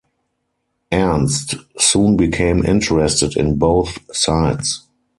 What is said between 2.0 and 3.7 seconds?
became interested in